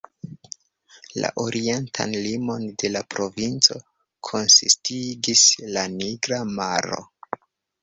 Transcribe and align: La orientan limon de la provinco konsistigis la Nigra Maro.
La 1.23 1.29
orientan 1.43 2.15
limon 2.27 2.65
de 2.85 2.91
la 2.95 3.03
provinco 3.17 3.79
konsistigis 4.31 5.47
la 5.77 5.87
Nigra 6.01 6.43
Maro. 6.57 7.03